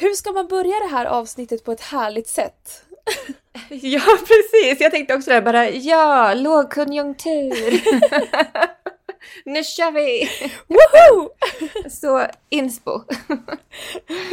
[0.00, 2.82] Hur ska man börja det här avsnittet på ett härligt sätt?
[3.68, 4.80] Ja, precis.
[4.80, 7.82] Jag tänkte också det bara, ja, lågkonjunktur.
[9.44, 10.28] nu kör vi!
[10.66, 11.30] Woho!
[11.90, 13.00] Så inspo.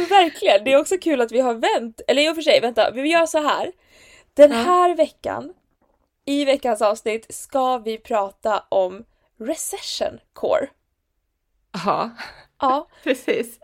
[0.08, 0.64] Verkligen.
[0.64, 2.00] Det är också kul att vi har vänt.
[2.08, 3.72] Eller i och för sig, vänta, vi gör så här.
[4.34, 4.58] Den Ja.
[4.58, 5.52] här veckan,
[6.24, 9.04] i veckans avsnitt, ska vi prata om
[9.40, 10.68] recession core.
[11.84, 12.10] Ja,
[12.60, 13.58] Ja, precis.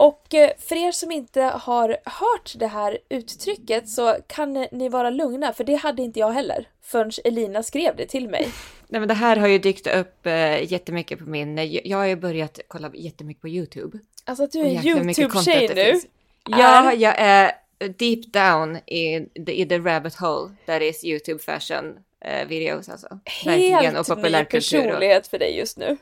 [0.00, 5.10] Och eh, för er som inte har hört det här uttrycket så kan ni vara
[5.10, 8.48] lugna, för det hade inte jag heller förrän Elina skrev det till mig.
[8.88, 11.56] Nej, men det här har ju dykt upp eh, jättemycket på min...
[11.56, 13.98] Jag, jag har ju börjat kolla jättemycket på YouTube.
[14.24, 16.00] Alltså att du är en YouTube-tjej nu.
[16.48, 21.98] Ja, jag är deep down i the, i the rabbit hole that is YouTube fashion
[22.24, 23.08] eh, videos alltså.
[23.44, 24.78] Verkligen, och Helt ny populärkultur.
[24.78, 25.96] Och, personlighet för dig just nu.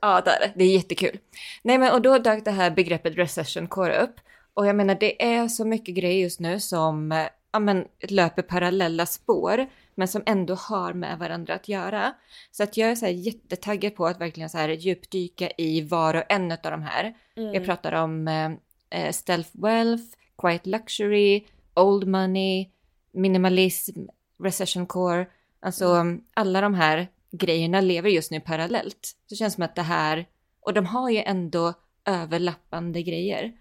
[0.00, 0.52] Ja, det är det.
[0.56, 1.18] Det är jättekul.
[1.62, 4.20] Nej, men och då dök det här begreppet recession core upp.
[4.54, 9.06] Och jag menar, det är så mycket grejer just nu som ja, men, löper parallella
[9.06, 12.14] spår, men som ändå har med varandra att göra.
[12.50, 16.14] Så att jag är så här jättetaggad på att verkligen så här djupdyka i var
[16.14, 17.14] och en av de här.
[17.36, 17.54] Mm.
[17.54, 18.50] Jag pratar om eh,
[18.90, 20.04] eh, stealth wealth,
[20.42, 22.68] quiet luxury, old money,
[23.12, 24.00] minimalism,
[24.42, 25.26] recession core.
[25.62, 26.20] Alltså Mm.
[26.34, 28.98] alla de här grejerna lever just nu parallellt.
[29.02, 30.26] Så det känns som att det här,
[30.60, 33.52] och de har ju ändå överlappande grejer.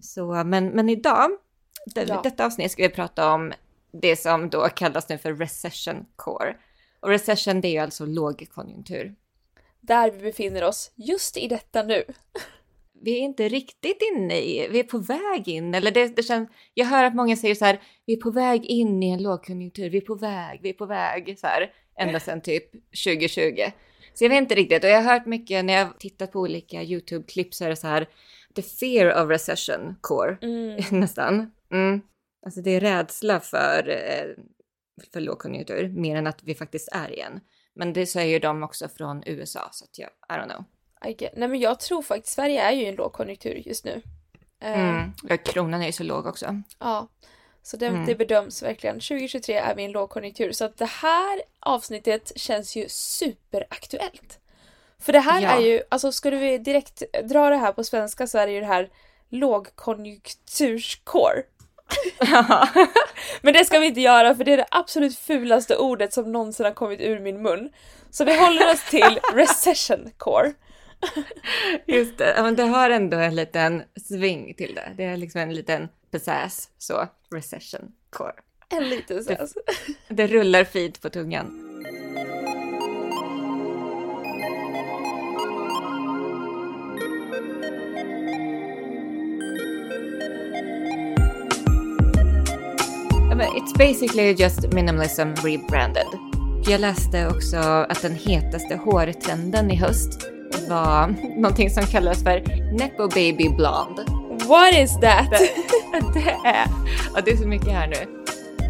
[0.00, 1.30] Så, men, men idag,
[1.94, 2.20] det, Ja.
[2.22, 3.52] detta avsnitt ska vi prata om
[3.92, 6.56] det som då kallas nu för recession core.
[7.00, 9.14] Och recession det är ju alltså lågkonjunktur.
[9.80, 12.04] Där vi befinner oss just i detta nu.
[13.02, 16.48] vi är inte riktigt inne i, vi är på väg in, eller det, det känns,
[16.74, 19.90] jag hör att många säger så här, vi är på väg in i en lågkonjunktur,
[19.90, 22.70] vi är på väg, vi är på väg, så här, ända sedan typ
[23.04, 23.70] 2020.
[24.14, 26.40] Så jag vet inte riktigt, och jag har hört mycket när jag har tittat på
[26.40, 28.08] olika YouTube-klipp så är det så här,
[28.54, 30.80] the fear of recession core, Mm.
[31.00, 31.50] nästan.
[31.72, 32.00] Mm.
[32.46, 34.44] Alltså det är rädsla för, eh,
[35.12, 37.40] för lågkonjunktur, mer än att vi faktiskt är igen.
[37.74, 40.64] Men det säger ju de också från USA, så att jag, I don't know.
[41.04, 44.02] Get- Nej men jag tror faktiskt, Sverige är ju i en lågkonjunktur just nu.
[44.62, 45.12] Eh, Mm.
[45.28, 46.62] Ja, kronan är ju så låg också.
[46.80, 47.08] Ja.
[47.66, 48.06] Så det, Mm.
[48.06, 48.96] det bedöms verkligen.
[49.00, 50.52] 2023 är vi i en lågkonjunktur.
[50.52, 54.38] Så att det här avsnittet känns ju superaktuellt.
[55.00, 55.48] För det här Ja.
[55.48, 58.60] är ju, alltså skulle vi direkt dra det här på svenska så är det ju
[58.60, 58.88] det här
[59.28, 61.42] lågkonjunkturskår.
[63.42, 66.66] Men det ska vi inte göra för det är det absolut fulaste ordet som någonsin
[66.66, 67.70] har kommit ur min mun.
[68.10, 70.52] Så vi håller oss till recession core.
[71.86, 74.92] Just det, men det har ändå en liten sving till det.
[74.96, 78.34] Det är liksom en liten pizzazz, så recession core.
[78.68, 79.48] En liten så här.
[80.08, 81.66] Det rullar fint på tungan.
[93.56, 96.06] It's basically just minimalism rebranded.
[96.66, 100.26] Jag läste också att den hetaste hårtrenden i höst
[100.68, 101.06] var
[101.40, 102.42] någonting som kallas för
[102.78, 104.15] Nepo Baby Blonde.
[104.48, 105.30] What is that?
[106.14, 106.66] Det är,
[107.14, 108.24] ja, det är så mycket här nu.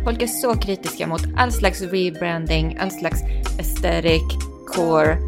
[0.04, 3.22] Folk är så kritiska mot all slags rebranding, all slags
[3.58, 4.22] aesthetic,
[4.66, 5.18] core.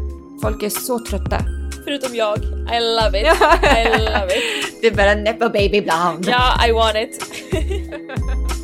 [0.41, 1.39] Folk är så trötta.
[1.83, 2.37] Förutom jag.
[2.43, 3.27] I love it.
[3.63, 4.81] I love it.
[4.81, 6.31] Det är bara Nepo Baby Blonde.
[6.31, 7.23] Ja, I want it.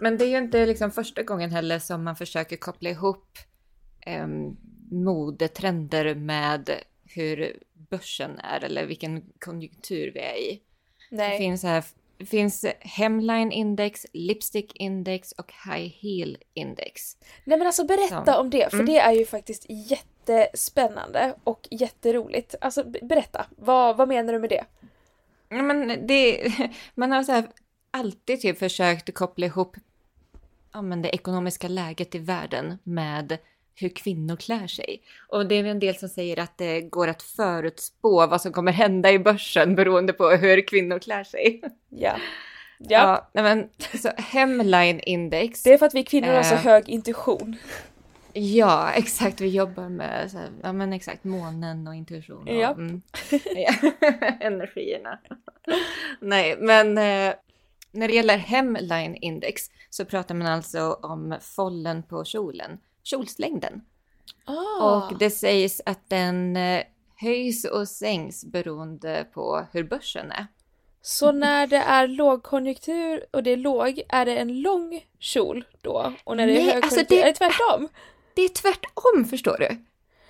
[0.00, 3.38] Men det är ju inte liksom första gången heller som man försöker koppla ihop
[4.06, 4.56] um,
[4.90, 6.70] modetrender med
[7.14, 7.56] hur
[7.96, 10.60] börsen är eller vilken konjunktur vi är i.
[11.10, 11.38] Det Nej.
[11.38, 11.84] finns, här,
[12.18, 17.16] det finns hemline index, lipstick index och high heel index.
[17.44, 18.40] Nej men alltså berätta Så.
[18.40, 18.86] om det, för Mm.
[18.86, 22.54] det är ju faktiskt jättespännande och jätteroligt.
[22.60, 24.64] Alltså be- berätta, vad, vad menar du med det?
[25.48, 26.52] Ja, men det,
[26.94, 27.44] man har så här
[27.90, 29.76] alltid typ försökt koppla ihop
[30.72, 33.38] ja, men det ekonomiska läget i världen med
[33.74, 35.02] hur kvinnor klär sig.
[35.28, 38.72] Och det är en del som säger att det går att förutspå vad som kommer
[38.72, 41.62] hända i börsen beroende på hur kvinnor klär sig.
[41.88, 42.16] Ja.
[42.88, 43.68] Ja, nej, men
[44.02, 45.62] så hemline index.
[45.62, 46.60] det är för att vi kvinnor har så Eh.
[46.60, 47.56] hög intuition.
[48.32, 49.40] Ja, exakt.
[49.40, 52.48] Vi jobbar med här, ja, men exakt, månen och intuition.
[52.48, 52.70] Och, Ja.
[52.72, 53.02] mm,
[53.56, 53.72] ja.
[54.40, 55.18] Energierna.
[56.20, 57.34] Nej, men eh,
[57.92, 63.82] när det gäller hemline index så pratar man alltså om follen på kjolen, kjolslängden.
[64.44, 64.96] Ah.
[65.06, 66.82] Och det sägs att den eh,
[67.16, 70.46] höjs och sänks beroende på hur börsen är.
[71.04, 76.12] Så när det är lågkonjunktur och det är låg, är det en lång kjol då?
[76.24, 77.88] Och när det är Nej, högkonjunktur, alltså det- är det tvärtom?
[78.34, 79.84] Det är tvärtom förstår du.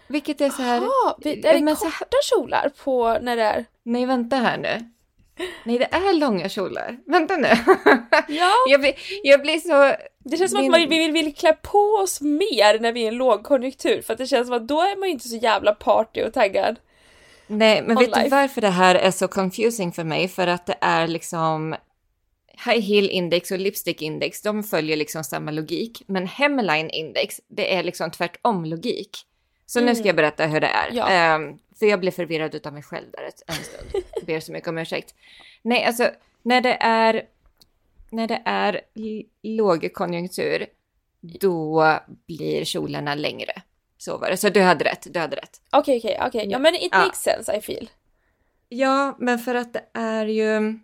[0.09, 0.77] Vilket är så här...
[0.77, 3.65] Jaha, vi- är det korta kjolar på när det är...
[3.83, 4.91] Nej, vänta här nu.
[5.65, 6.99] Nej, det är långa kjolar.
[7.07, 7.49] Vänta nu.
[8.29, 9.97] Ja, jag, blir, jag blir så...
[10.19, 13.05] det känns som att man vill, vill, vill klä på oss mer när vi är
[13.05, 15.37] i en lågkonjunktur för att det känns som att då är man ju inte så
[15.37, 16.77] jävla party och taggad.
[17.47, 18.37] Nej, men vet du life.
[18.37, 20.29] varför det här är så confusing för mig?
[20.29, 21.75] För att det är liksom
[22.67, 26.03] High Heel Index och Lipstick Index, de följer liksom samma logik.
[26.07, 29.27] Men Hemline Index, det är liksom tvärtom logik.
[29.67, 30.91] Så nu ska jag berätta hur det är.
[30.93, 31.09] Ja.
[31.09, 34.05] Ehm, för jag blev förvirrad utav mig själv där ett- en stund.
[34.27, 35.15] Ber så mycket om ursäkt.
[35.63, 36.11] Nej, alltså
[36.43, 37.23] när det är,
[38.11, 38.81] när det är
[39.43, 40.67] lågkonjunktur,
[41.21, 41.85] då
[42.27, 43.53] blir kjolarna längre.
[43.99, 44.37] Så var det.
[44.37, 45.61] Så du hade rätt, du hade rätt.
[45.73, 46.47] Okej, okej, okej.
[46.51, 46.99] Ja, men it Ja.
[46.99, 47.91] makes sense I feel.
[48.69, 50.79] Ja, men för att det är ju...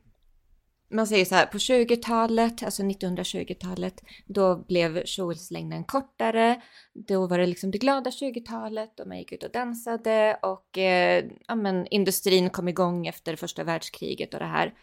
[0.91, 6.63] Man säger så här, på 20-talet, alltså 1920-talet, då blev kjolslängden kortare.
[6.95, 11.25] Då var det liksom det glada 20-talet och man gick ut och dansade och eh,
[11.47, 14.75] ja, men, industrin kom igång efter första världskriget och det här.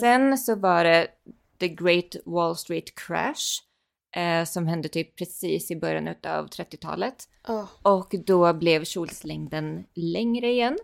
[0.00, 1.08] Sen så var det
[1.60, 3.62] the Great Wall Street Crash
[4.16, 7.28] eh, som hände typ precis i början av 30-talet.
[7.48, 10.78] Oh, Och då blev kjolslängden längre igen.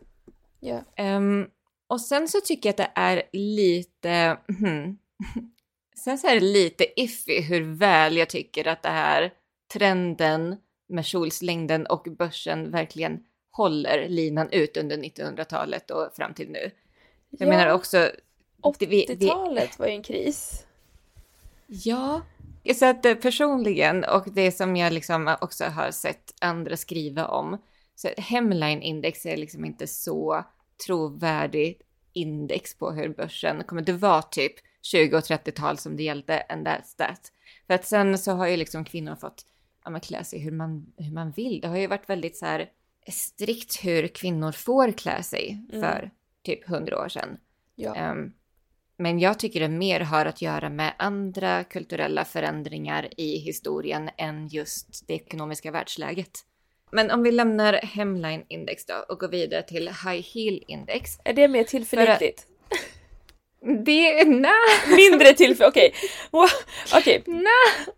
[0.61, 0.81] ja.
[0.97, 1.47] Ehm,
[1.95, 4.37] och sen så tycker jag att det är lite...
[4.61, 4.99] hmm.
[6.05, 9.33] Sen så är det lite iffy hur väl jag tycker att det här
[9.73, 10.57] trenden
[10.89, 16.71] med kjolslängden och börsen verkligen håller linan ut under 1900-talet och fram till nu.
[17.31, 18.11] Jag Ja, menar också...
[18.79, 20.67] det- vi- vi- 80-talet var ju en kris.
[21.67, 22.21] Ja.
[22.75, 27.59] Så att eh, personligen och det som jag liksom också har sett andra skriva om.
[27.95, 30.45] Så Hemline Index är liksom inte så
[30.87, 31.83] trovärdigt
[32.13, 33.83] index på hur börsen kommer.
[33.83, 37.33] Det var typ 20 och 30-tal som det gällde and that's that.
[37.67, 39.47] För att sen så har ju liksom kvinnor fått
[39.85, 41.61] ja, klä sig hur man, hur man vill.
[41.61, 42.71] Det har ju varit väldigt så här
[43.09, 46.11] strikt hur kvinnor får klä sig för
[46.43, 47.39] typ 100 år sedan.
[47.75, 47.95] Ja.
[47.95, 48.33] Ehm,
[48.97, 54.49] men jag tycker det mer har att göra med andra kulturella förändringar i historien än
[54.49, 56.45] just det ekonomiska världsläget.
[56.95, 61.11] Men om vi lämnar Hemline Index då och går vidare till High Heel Index.
[61.25, 62.47] Är det mer tillförlitligt?
[63.85, 64.25] Det är...
[64.25, 64.53] Nej!
[65.11, 65.95] Mindre tillförlitligt, okej.
[66.31, 66.49] Wow,
[66.95, 67.97] Okej, Nej!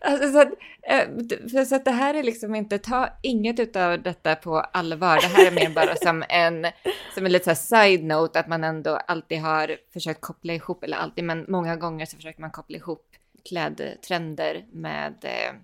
[0.00, 0.52] Alltså, så, att,
[0.82, 5.20] eh, så att det här är liksom inte, ta inget utav detta på allvar.
[5.20, 6.66] Det här är mer bara som en,
[7.14, 10.84] som en lite så här side note att man ändå alltid har försökt koppla ihop,
[10.84, 13.06] eller alltid, men många gånger så försöker man koppla ihop
[13.48, 15.54] klädtrender med eh,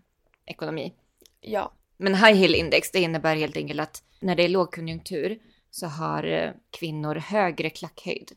[0.46, 0.92] ekonomi.
[1.40, 1.72] ja.
[2.00, 5.38] Men high heel index, det innebär helt enkelt att när det är lågkonjunktur
[5.70, 8.32] så har eh, kvinnor högre klackhöjd.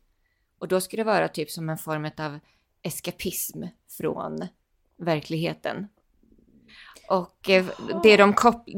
[0.59, 2.39] Och då ska det vara typ som en form av
[2.81, 4.47] eskapism från
[4.97, 5.87] verkligheten.
[7.09, 7.65] Och eh,
[8.03, 8.33] det, de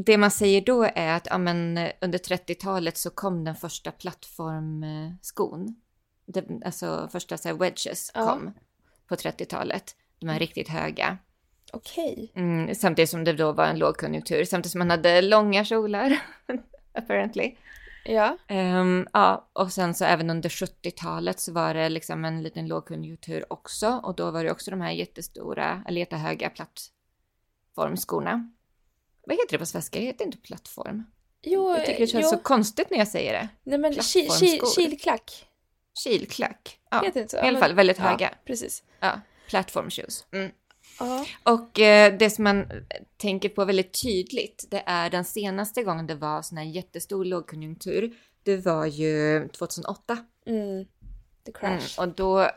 [0.05, 3.91] det man säger då är att ja, men, eh, under 30-talet så kom den första
[3.91, 5.75] plattformskon.
[6.65, 8.25] Alltså första så här, wedges Ja.
[8.25, 8.53] kom
[9.07, 9.95] på 30-talet.
[10.19, 11.17] De är riktigt höga.
[11.75, 12.31] Okej.
[12.35, 16.19] Mm, samtidigt som det då var en lågkonjunktur, samtidigt som man hade långa kjolar,
[16.93, 17.55] apparently.
[18.05, 18.37] Ja.
[18.47, 23.53] Ehm, ja, och sen så även under 70-talet så var det liksom en liten lågkonjunktur
[23.53, 28.51] också, och då var det också de här jättestora, eller jättehöga plattformskorna.
[29.27, 29.99] Vad heter det på svenska?
[29.99, 31.03] Det heter inte plattform.
[31.41, 32.37] Jo, Jag tycker det känns jo.
[32.37, 33.49] så konstigt när jag säger det.
[33.63, 34.81] Nej men ki- ki- plattformsskor.
[34.81, 35.45] kilklack.
[36.03, 36.79] Kilklack.
[36.91, 37.45] Ja, Heter inte så?
[37.45, 38.33] i alla fall väldigt ja, höga.
[38.45, 38.83] Precis.
[38.99, 40.25] Ja, platform shoes.
[40.31, 40.51] Mm.
[40.99, 41.25] Ja.
[41.43, 42.65] Och eh, det som man
[43.17, 48.15] tänker på väldigt tydligt, det är den senaste gången det var sån här jättestor lågkonjunktur.
[48.43, 50.17] Det var ju 2008.
[50.45, 50.85] Mm.
[51.45, 51.69] The crash.
[51.69, 52.49] Mm, och då,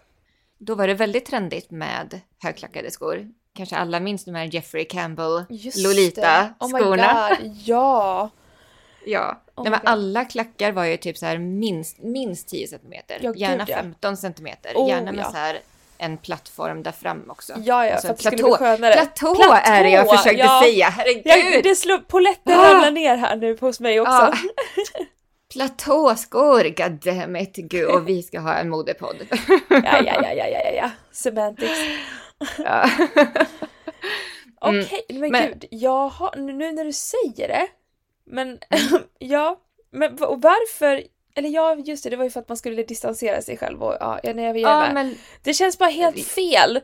[0.59, 3.29] då var det väldigt trendigt med högklackade skor.
[3.53, 5.45] Kanske alla minns de här Jeffrey Campbell.
[5.77, 7.29] Lolita-skorna.
[7.31, 8.31] Oh ja.
[9.07, 13.19] Ja, Oh Nej, men alla klackar var ju typ så här minst, minst 10 centimeter.
[13.23, 13.77] Ja, gud, Gärna ja.
[13.77, 14.73] 15 centimeter.
[14.75, 15.31] Oh, Gärna med ja.
[15.31, 15.61] så här
[15.99, 17.53] en plattform där fram också.
[17.57, 18.57] Ja, ja, Alltså, för att det skulle platå.
[18.59, 18.93] bli skönare.
[18.93, 20.61] Platå, är det jag försökte ja.
[20.65, 21.23] säga, herregud!
[21.55, 22.73] Ja, det slår, polletten Ah.
[22.75, 24.13] ramlar ner här nu hos mig också.
[24.13, 24.33] Ja.
[25.53, 29.17] Platåskor, goddammit, gud, och vi ska ha en modepodd.
[29.69, 30.91] Ja, ja, ja, ja, ja, ja, ja.
[31.13, 31.79] Semantics.
[32.59, 32.91] ja.
[34.65, 37.67] Mm, Okej, men, men- gud, jaha, nu nu när du säger det.
[38.27, 38.59] Men,
[39.19, 39.57] ja,
[39.91, 41.03] men varför?
[41.39, 43.97] Eller ja, just det, det var ju för att man skulle distansera sig själv och
[44.01, 46.81] ja, nej, jag, ja, ja, men Det känns bara helt fel.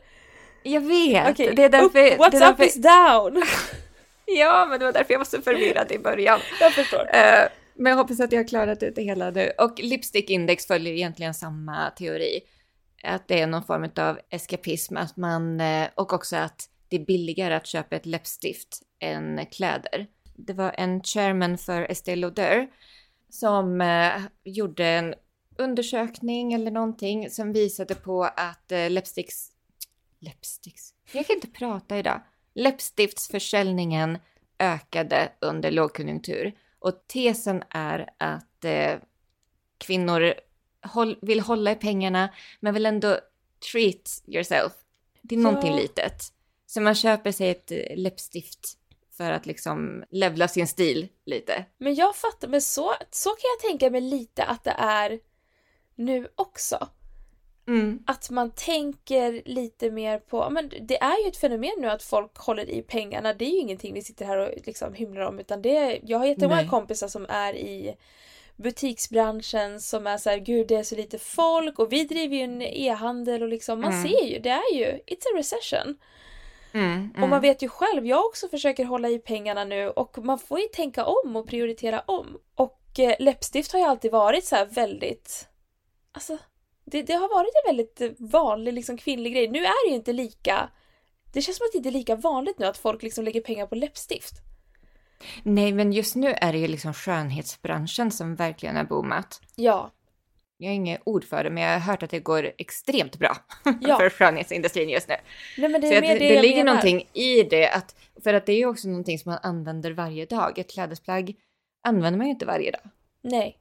[0.63, 1.29] jag vet.
[1.29, 3.43] Okej, det är därför, upp, what's det är up därför, is down.
[4.25, 6.39] Ja, men det var därför jag var så förvirrad i början.
[6.59, 7.15] Jag förstår.
[7.15, 9.51] Eh, men jag hoppas att jag har klarat ut det hela nu.
[9.57, 12.41] Och Lipstick Index följer egentligen samma teori.
[13.03, 17.05] Att det är någon form av eskapism, att man, eh, och också att det är
[17.05, 20.07] billigare att köpa ett läppstift än kläder.
[20.35, 22.67] det var en chairman för Estée Lauder
[23.35, 25.13] som eh, gjorde en
[25.57, 29.51] undersökning eller någonting som visade på att eh, läppsticks...
[30.19, 30.93] Läppsticks?
[31.11, 32.21] Jag kan inte prata idag.
[32.55, 34.17] Läppstiftsförsäljningen
[34.59, 36.55] ökade under lågkonjunktur.
[36.79, 38.93] Och tesen är att eh,
[39.77, 40.33] kvinnor
[40.83, 43.19] håll, vill hålla i pengarna men vill ändå
[43.71, 44.73] treat yourself
[45.29, 45.77] till någonting Ja.
[45.77, 46.23] litet.
[46.65, 48.77] Så man köper sig ett eh, läppstift
[49.17, 51.65] för att liksom levla sin stil lite.
[51.77, 55.19] Men jag fattar, men så, så kan jag tänka mig lite att det är
[55.95, 56.87] nu också.
[57.67, 57.99] Mm.
[58.07, 62.37] Att man tänker lite mer på, men det är ju ett fenomen nu att folk
[62.37, 63.33] håller i pengarna.
[63.33, 66.25] Det är ju ingenting vi sitter här och liksom hymlar om utan det jag har
[66.25, 66.69] jättemånga Nej.
[66.69, 67.95] kompisar som är i
[68.55, 72.41] butiksbranschen som är så här, gud det är så lite folk och vi driver ju
[72.41, 74.03] en e-handel och liksom man Mm.
[74.03, 75.97] ser ju, det är ju, it's a recession.
[76.75, 80.39] Mm, Och man vet ju själv, jag också försöker hålla i pengarna nu och man
[80.39, 82.37] får ju tänka om och prioritera om.
[82.55, 85.47] Och eh, läppstift har ju alltid varit så här väldigt,
[86.11, 86.37] alltså
[86.85, 89.47] det, det har varit en väldigt eh, vanlig liksom kvinnlig grej.
[89.47, 90.69] Nu är det ju inte lika,
[91.33, 93.67] det känns som att det inte är lika vanligt nu att folk liksom lägger pengar
[93.67, 94.33] på läppstift.
[95.43, 99.41] Nej, men just nu är det ju liksom skönhetsbranschen som verkligen har boomat.
[99.55, 99.91] Ja,
[100.57, 103.37] Jag har inget ord för det, men jag har hört att det går extremt bra
[103.81, 103.97] Ja.
[103.97, 105.15] för skönhetsindustrin just nu.
[105.57, 106.65] nej men det Så är mer det, det, ligger menar.
[106.73, 110.25] någonting i det, att, för att det är ju också någonting som man använder varje
[110.25, 110.59] dag.
[110.59, 111.35] Ett klädesplagg
[111.83, 112.81] använder man ju inte varje dag.
[113.21, 113.57] Nej,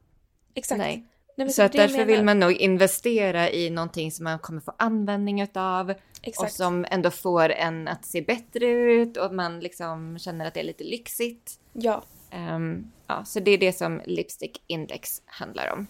[0.55, 0.79] exakt.
[0.79, 1.05] Nej.
[1.37, 4.73] Nej, men Så att därför vill man nog investera i någonting som man kommer få
[4.79, 6.53] användning utav och Exakt.
[6.53, 10.65] som ändå får en att se bättre ut och man liksom känner att det är
[10.65, 11.53] lite lyxigt.
[11.73, 12.03] Ja.
[12.31, 15.87] Ehm, ja, så det är det som Lipstick Index handlar om.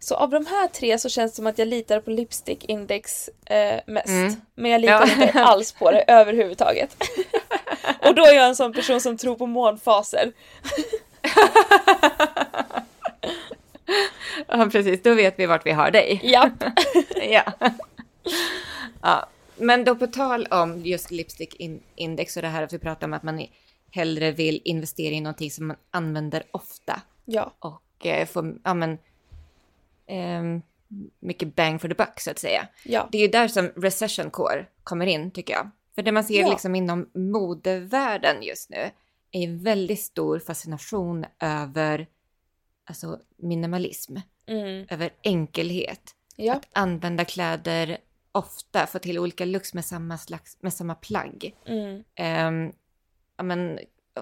[0.00, 3.28] Så av de här tre så känns det som att jag litar på Lipstick Index
[3.46, 4.08] eh, mest.
[4.08, 4.32] Mm.
[4.54, 5.24] Men jag litar Ja.
[5.26, 6.96] inte alls på det överhuvudtaget.
[8.06, 10.32] Och då är jag en sån person som tror på månfaser.
[14.48, 15.02] Ja, precis.
[15.02, 16.20] Då vet vi vart vi har dig.
[16.22, 16.64] Japp.
[17.30, 17.42] ja.
[19.02, 19.28] ja.
[19.56, 23.06] Men då på tal om just Lipstick in- Index och det här att vi pratar
[23.06, 23.46] om att man
[23.92, 27.52] hellre vill investera i någonting som man använder ofta Ja.
[27.58, 28.98] och eh, få ja, men,
[30.08, 30.62] ehm,
[31.18, 32.68] mycket bang for the buck så att säga.
[32.84, 33.08] Ja.
[33.12, 35.70] Det är ju där som recession core kommer in tycker jag.
[35.94, 36.50] För det man ser Ja.
[36.50, 38.90] liksom inom modevärlden just nu
[39.32, 42.06] är en väldigt stor fascination över
[42.84, 44.86] alltså minimalism, Mm.
[44.90, 46.14] över enkelhet.
[46.36, 46.54] Ja.
[46.54, 47.98] Att använda kläder
[48.32, 51.54] ofta, få till olika looks med samma, slags, med samma plagg.
[51.66, 52.04] Mm.
[52.14, 52.72] Ehm,
[53.36, 53.78] ja, men,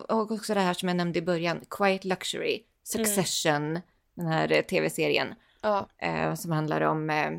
[0.09, 3.81] och också det här som jag nämnde i början, Quiet Luxury, Succession,
[4.14, 5.35] den här eh, tv-serien
[5.66, 5.88] Ja.
[5.99, 7.30] eh, som handlar om eh,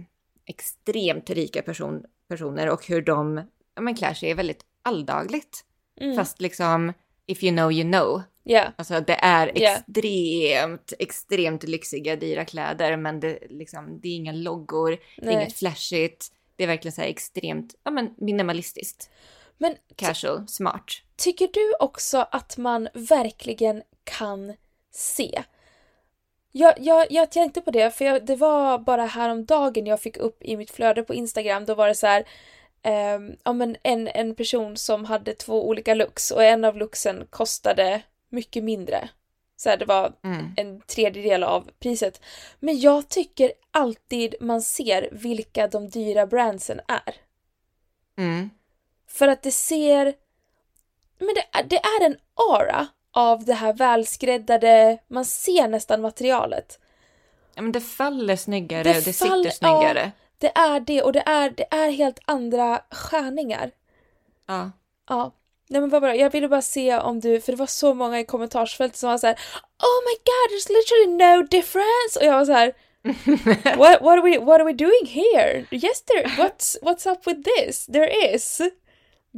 [0.46, 3.42] extremt rika person, personer och hur de
[3.76, 5.66] ja, men klär sig väldigt alldagligt.
[6.02, 6.16] Mm.
[6.16, 6.94] Fast liksom,
[7.26, 8.22] if you know you know.
[8.44, 8.74] Ja.
[8.76, 14.90] Alltså det är extremt, extremt lyxiga, dyra kläder men det, liksom, det är inga loggor,
[14.90, 15.36] det är Nej.
[15.36, 16.32] inget flashigt.
[16.56, 19.10] Det är verkligen så här extremt ja, men minimalistiskt,
[19.58, 20.92] Men casual, smart.
[21.16, 24.54] tycker du också att man verkligen kan
[24.92, 25.44] se?
[26.58, 30.44] Jag, jag, jag tänkte på det, för jag, det var bara häromdagen jag fick upp
[30.44, 32.28] i mitt flöde på Instagram, då var det så här
[32.84, 37.28] ehm, ja, men en, en person som hade två olika looks och en av looksen
[37.30, 39.10] kostade mycket mindre.
[39.56, 40.54] Så här, det var Mm.
[40.58, 42.22] en tredjedel av priset.
[42.60, 47.16] Men jag tycker alltid man ser vilka de dyra brandsen är.
[48.18, 48.50] Mm.
[49.08, 50.14] För att det ser...
[51.20, 52.18] Men det, det är en
[52.52, 52.88] aura
[53.18, 56.80] av det här välskräddade, man ser nästan materialet.
[57.56, 60.00] Ja, men det faller snyggare Det och det fall- sitter snyggare.
[60.00, 63.72] Ja, det är det och det är, det är helt andra skärningar.
[64.48, 64.72] Ja.
[65.10, 65.32] Ja.
[65.70, 68.20] Nej men vad bra, jag ville bara se om du, för det var så många
[68.20, 69.34] i kommentarsfältet som var så här:
[69.84, 72.20] Oh my god, there's literally no difference!
[72.20, 72.74] Och jag var så här.
[73.78, 75.66] what, what, are we, what are we doing here?
[75.72, 77.86] Yes there, what's, what's up with this?
[77.86, 78.62] There is.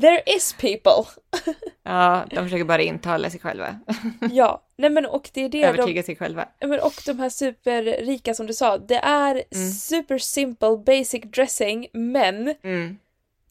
[0.01, 1.03] There is people.
[1.83, 3.79] ja, de försöker bara intala sig själva.
[4.31, 6.47] Ja, nej men och det är det de, Övertyga sig själva.
[6.59, 9.71] Men och de här superrika som du sa, det är Mm.
[9.71, 12.97] super simple basic dressing men Mm.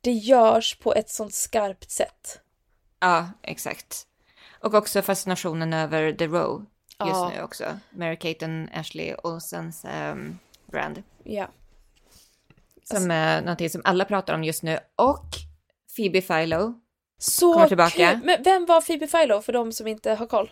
[0.01, 2.41] det görs på ett sånt skarpt sätt.
[3.01, 4.07] Ja, exakt.
[4.61, 6.67] Och också fascinationen över The Row just
[6.99, 7.33] Ja.
[7.37, 7.65] nu också.
[7.91, 11.03] Mary-Kate and Ashley Olsens ehm, brand.
[11.25, 11.49] Ja.
[12.85, 14.79] Som är någonting som alla pratar om just nu.
[14.97, 15.25] Och
[15.99, 16.75] Phoebe Philo.
[17.19, 18.11] Så Kommer tillbaka.
[18.13, 18.21] kul!
[18.25, 20.51] Men vem var Phoebe Philo för de som inte har koll?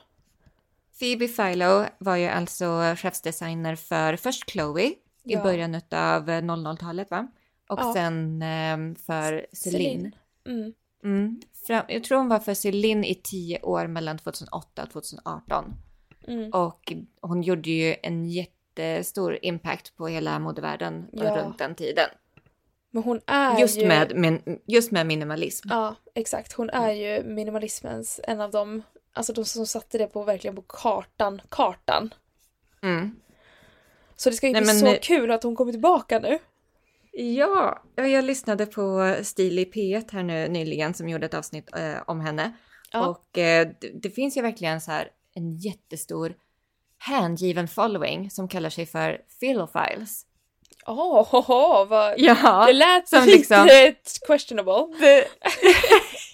[0.98, 5.42] Phoebe Philo var ju alltså chefsdesigner för först Chloe i Ja.
[5.42, 7.28] början av 00-talet va?
[7.68, 7.92] Och Ja.
[7.94, 10.12] sen ehm, för Celine.
[10.48, 10.72] Mm.
[11.04, 11.40] Mm.
[11.66, 15.74] Fram, jag tror hon var för Celine i tio år mellan 2008 och 2018.
[16.28, 16.50] Mm.
[16.50, 21.36] Och hon gjorde ju en jättestor impact på hela modevärlden Ja.
[21.36, 22.08] runt den tiden.
[22.90, 23.88] Men hon är Just, ju...
[23.88, 25.68] med, men, just med minimalism.
[25.70, 26.52] Ja, exakt.
[26.52, 30.62] Hon är ju minimalismens en av dem, alltså de som satte det på verkligen på
[30.62, 32.14] kartan, kartan.
[32.82, 33.16] Mm.
[34.16, 36.38] Så det ska ju Nej, bli men, så kul att hon kommer tillbaka nu.
[37.12, 41.76] Ja, ja, jag lyssnade på Stil i P1 här nu nyligen som gjorde ett avsnitt
[41.76, 42.52] eh, om henne.
[42.92, 43.06] Ja.
[43.06, 46.34] Och eh, det, det finns ju verkligen så här en jättestor
[46.98, 50.26] hängiven following som kallar sig för Philophiles.
[50.86, 52.14] Åh, oh, vad...
[52.16, 53.68] Ja, Det lät som lite liksom-
[54.26, 54.98] questionable.
[55.00, 55.28] det,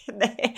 [0.14, 0.56] nej,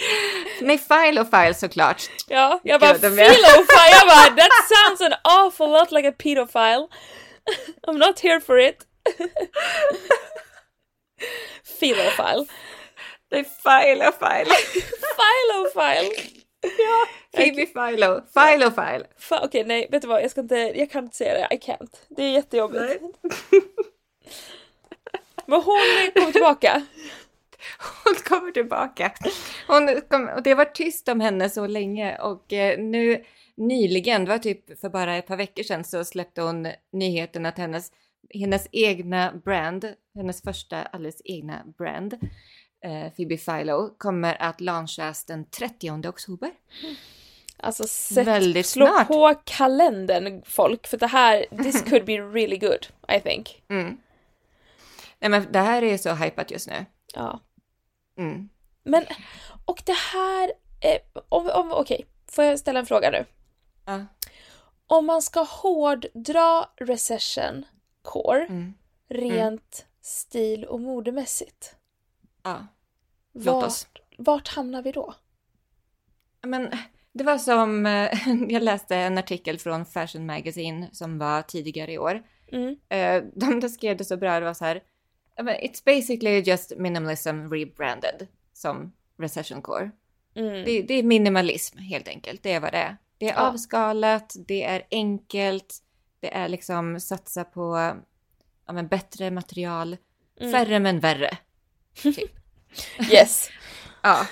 [0.60, 2.02] nej, Philophiles såklart.
[2.28, 4.50] Ja, jag bara är- philophile, jag bara that
[4.88, 6.88] sounds an awful lot like a pedophile.
[7.86, 8.76] I'm not here for it.
[11.80, 12.46] Philophile.
[13.30, 14.56] Det är Philophile.
[15.16, 16.34] Philophile.
[16.78, 17.06] ja,
[17.37, 18.21] Phoebe Philo.
[18.35, 19.06] Philophile.
[19.18, 20.23] Fa- Okej, nej, vet du vad?
[20.23, 21.54] Jag ska inte, jag kan inte säga det.
[21.54, 21.97] I can't.
[22.09, 22.80] Det är jättejobbigt.
[22.80, 23.00] Nej.
[25.47, 26.83] Men hon kom tillbaka.
[28.04, 29.12] Hon kommer tillbaka.
[29.66, 33.25] Hon kom, och det var tyst om henne så länge och eh, nu
[33.56, 37.59] nyligen, det var typ för bara ett par veckor sedan så släppte hon nyheten att
[37.59, 37.92] hennes,
[38.35, 42.18] hennes egna brand, hennes första alldeles egna brand,
[42.85, 46.50] eh, Phoebe Philo, kommer att launchas den 30 oktober.
[47.57, 49.09] Alltså sätt, Väldigt slå snart.
[49.09, 52.87] på kalendern folk för det här, this could be really good,
[53.17, 53.62] I think.
[53.69, 53.99] Mm.
[55.19, 56.87] Nej men det här är så hypat just nu.
[57.14, 57.41] Ja.
[58.19, 58.49] Mm.
[58.83, 59.05] Men,
[59.64, 63.25] och det här, eh, om, om, okej, får jag ställa en fråga nu?
[63.85, 64.07] Ja.
[64.87, 67.64] Om man ska hårddra recession
[68.03, 68.75] core, Mm.
[69.09, 71.76] rent stil och modemässigt,
[72.44, 72.66] ja.
[73.34, 73.86] Låt vart, oss.
[74.18, 75.14] vart hamnar vi då?
[76.46, 76.70] Men
[77.12, 78.10] det var som, eh,
[78.48, 82.22] jag läste en artikel från Fashion Magazine som var tidigare i år.
[82.52, 82.76] Mm.
[82.88, 83.22] Eh,
[83.60, 84.80] De skrev det så bra, det var så här,
[85.38, 89.90] it's basically just minimalism rebranded som recession core.
[90.37, 90.64] Mm.
[90.64, 92.96] Det, det är minimalism helt enkelt, det är vad det är.
[93.18, 93.48] Det är Ja.
[93.48, 95.78] avskalat, det är enkelt,
[96.20, 97.76] det är liksom satsa på
[98.66, 99.96] ja, men bättre material,
[100.40, 100.52] Mm.
[100.52, 101.38] färre men värre.
[103.12, 103.50] Yes.
[104.02, 104.26] Ja,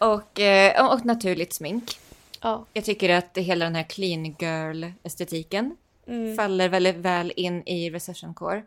[0.00, 1.98] och, eh, och naturligt smink.
[2.42, 2.66] Ja.
[2.72, 5.76] Jag tycker att hela den här clean girl-estetiken
[6.08, 6.36] Mm.
[6.36, 8.62] faller väldigt väl in i recession core.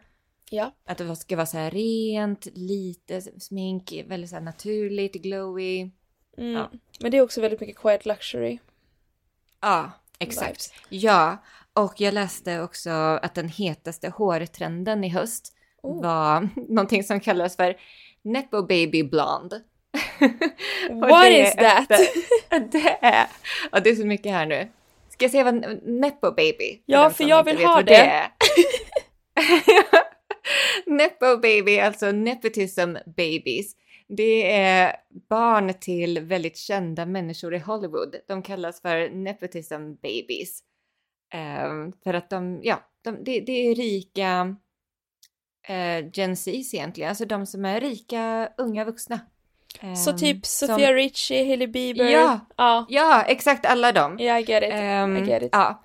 [0.49, 0.71] Ja.
[0.85, 5.89] Att det ska vara så här rent, lite smink, väldigt så här naturligt, glowy.
[6.37, 6.51] Mm.
[6.53, 6.69] Ja.
[6.99, 8.59] Men det är också väldigt mycket quiet luxury.
[9.61, 10.49] Ja, exakt.
[10.49, 11.03] Vibes.
[11.03, 11.37] Ja,
[11.73, 12.89] och jag läste också
[13.21, 16.01] att den hetaste hårtrenden i höst Oh.
[16.03, 17.77] var någonting som kallas för
[18.23, 19.61] Nepo Baby Blonde.
[20.89, 21.91] What det is that?
[21.91, 23.27] ett- det är,
[23.71, 24.67] och det är så mycket här nu.
[25.09, 26.81] Ska jag säga vad Nepo Baby?
[26.85, 27.95] Ja, för jag vill ha det.
[27.95, 28.27] är.
[30.85, 33.75] Nepo Baby, alltså nepotism babies.
[34.07, 34.95] Det är
[35.29, 38.15] barn till väldigt kända människor i Hollywood.
[38.27, 40.59] De kallas för nepotism babies.
[41.33, 44.55] Ehm, för att de, ja, de, det, det är rika
[45.69, 49.19] eh, Gen Zs egentligen, alltså de som är rika unga vuxna.
[50.05, 52.09] Så Ehm, typ som- Sofia Richie, Hailey Bieber.
[52.09, 52.39] Ja.
[52.57, 52.85] Ja.
[52.89, 54.19] Ja, exakt alla de.
[54.19, 54.69] Yeah, I get it.
[54.73, 55.49] Ehm, I get it.
[55.51, 55.83] Ja.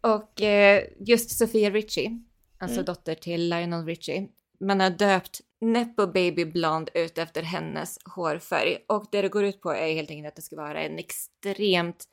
[0.00, 2.18] Och eh, just Sofia Richie,
[2.58, 2.84] alltså Mm.
[2.84, 4.28] dotter till Lionel Richie,
[4.60, 8.78] man har döpt Nepo Baby Blonde ut efter hennes hårfärg.
[8.88, 12.04] Och det det går ut på är helt enkelt att det ska vara en extremt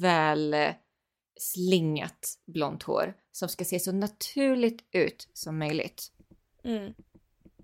[0.00, 0.68] väl eh,
[1.40, 6.08] slingat blont hår som ska se så naturligt ut som möjligt.
[6.64, 6.76] Mm.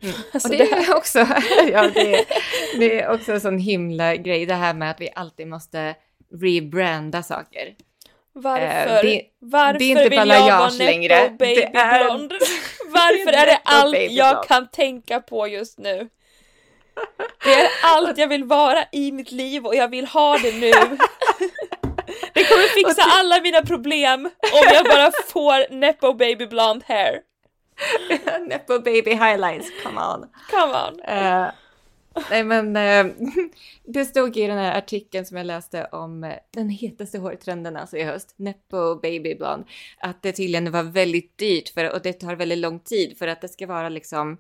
[0.03, 0.15] Mm.
[0.33, 1.19] Alltså det det är också,
[1.73, 2.25] ja, det,
[2.79, 5.95] det är också en sån himla grej det här med att vi alltid måste
[6.41, 7.75] rebranda saker.
[8.33, 8.97] Varför?
[8.97, 11.29] Eh, det- Varför det är inte vill jag vara längre.
[11.39, 12.33] baby Det är- blond?
[12.89, 16.09] Varför är det allt jag kan tänka på just nu?
[17.45, 20.71] Det är allt jag vill vara i mitt liv och jag vill ha det nu.
[22.33, 27.21] Det kommer fixa alla mina problem om jag bara får Nepo baby blond hair.
[28.47, 30.27] Nepo baby highlights, come on.
[30.51, 31.01] Come on.
[31.01, 31.51] Eh,
[32.31, 33.15] nej men eh,
[33.85, 37.97] det stod i den här artikeln som jag läste om eh, den hetaste hårtrenden alltså
[37.97, 39.65] i höst, Nepo baby blond,
[39.99, 43.41] att det tydligen var väldigt dyrt för, och det tar väldigt lång tid för att
[43.41, 44.37] det ska vara liksom,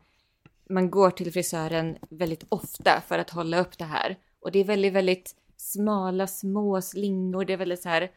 [0.68, 4.16] man går till frisören väldigt ofta för att hålla upp det här.
[4.40, 8.10] Och det är väldigt, väldigt smala små slingor, det är väldigt så här,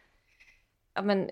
[0.95, 1.29] ja men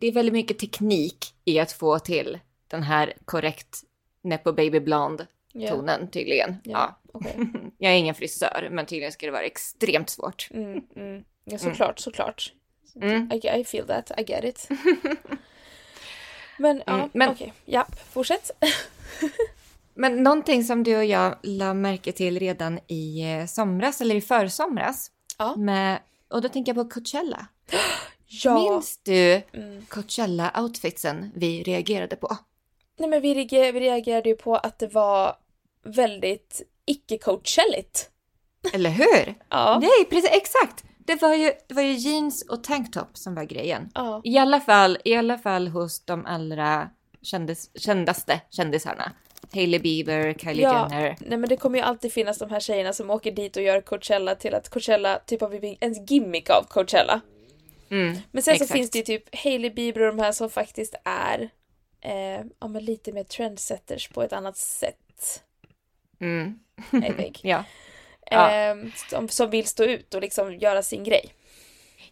[0.00, 2.38] det är väldigt mycket teknik i att få till
[2.74, 3.80] den här korrekt
[4.22, 5.26] Nepo baby blond
[5.68, 6.56] tonen tydligen.
[6.64, 6.70] Ja.
[6.72, 7.10] Ja.
[7.12, 7.36] okej.
[7.78, 10.48] jag är ingen frisör, men tydligen ska det vara extremt svårt.
[10.50, 11.24] Mm, mm.
[11.44, 12.52] Ja, såklart, såklart.
[13.02, 13.30] Mm.
[13.32, 14.68] I, I feel that, I get it.
[16.58, 17.52] men ja, Mm, men- okej.
[17.64, 18.50] Ja, fortsätt.
[19.96, 24.20] Men någonting som du och jag la märke till redan i eh, somras, eller i
[24.20, 25.56] försomras, Ja.
[25.56, 27.46] med, och då tänker jag på Coachella.
[28.26, 28.54] Ja.
[28.54, 29.86] Minns du Mm.
[29.88, 32.36] Coachella-outfitsen vi reagerade på?
[32.98, 35.36] Nej men vi, reager- vi reagerade ju på att det var
[35.84, 38.08] väldigt icke-coachelligt.
[38.72, 39.34] Eller hur?
[39.48, 39.78] Ja.
[39.82, 40.84] Nej, precis, exakt!
[40.98, 43.90] Det var, ju, det var ju jeans och tanktop som var grejen.
[43.94, 44.20] Ja.
[44.24, 46.90] I alla fall, i alla fall hos de allra
[47.22, 49.12] kändis, kändaste kändisarna.
[49.54, 50.88] Hailey Bieber, Kylie Ja.
[50.90, 51.16] Jenner.
[51.20, 53.80] Nej men det kommer ju alltid finnas de här tjejerna som åker dit och gör
[53.80, 57.20] Coachella till att Coachella typ har blivit en gimmick av Coachella.
[57.90, 58.70] Mm, Men sen exakt.
[58.70, 61.50] så finns det ju typ Hailey Bieber och de här som faktiskt är
[62.04, 65.42] eh, ja, men lite mer trendsetters på ett annat sätt.
[66.20, 66.58] Mm.
[67.42, 67.64] Ja.
[68.50, 68.76] Eh,
[69.10, 71.34] som, som vill stå ut och liksom göra sin grej.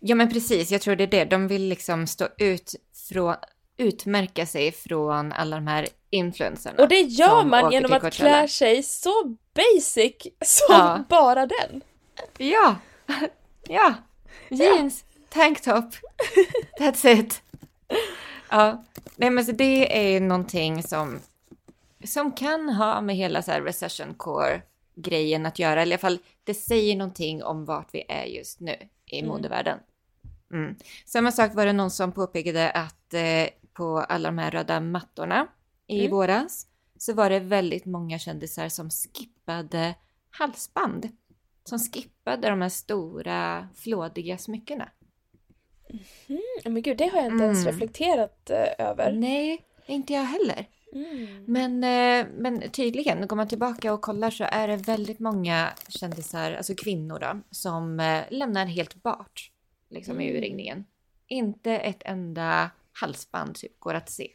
[0.01, 0.71] ja, men precis.
[0.71, 1.25] Jag tror det är det.
[1.25, 2.75] De vill liksom stå ut
[3.09, 3.35] från,
[3.77, 6.83] utmärka sig från alla de här influencerna.
[6.83, 11.05] Och det gör man genom att klä sig så basic som Ja.
[11.09, 11.83] bara den.
[12.39, 12.77] Ja!
[13.69, 13.95] Ja!
[14.49, 15.85] Jeans, tanktop.
[16.79, 17.43] That's it.
[18.53, 18.85] Ja,
[19.17, 21.21] nej men så det är någonting som,
[22.05, 24.63] som kan ha med hela så här recession core
[24.95, 25.83] grejen att göra.
[25.83, 29.29] Eller i alla fall, det säger någonting om vart vi är just nu i Mm.
[29.29, 29.79] modevärlden.
[30.53, 30.75] Mm.
[31.07, 35.47] Samma sak var det någon som påpekade att eh, på alla de här röda mattorna
[35.87, 36.11] i Mm.
[36.11, 36.67] våras
[36.99, 39.95] så var det väldigt många kändisar som skippade
[40.31, 41.09] halsband.
[41.65, 44.89] Som skippade de här stora flådiga smyckena.
[46.29, 46.43] Mm,
[46.75, 47.73] men gud, det har jag inte ens Mm.
[47.73, 49.13] reflekterat eh, över.
[49.13, 50.67] Nej, inte jag heller.
[50.95, 51.45] Mm.
[51.47, 56.53] Men, eh, men tydligen, går man tillbaka och kollar så är det väldigt många kändisar,
[56.53, 59.51] alltså kvinnor då, som eh, lämnar helt bart
[59.91, 60.37] liksom i Mm.
[60.37, 60.85] urringningen.
[61.27, 64.29] Inte ett enda halsband typ går att se.